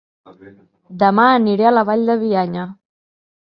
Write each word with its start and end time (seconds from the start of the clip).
Dema 1.03 1.27
aniré 1.35 1.69
a 1.71 1.75
La 1.75 1.85
Vall 1.91 2.11
de 2.13 2.17
Bianya 2.25 2.67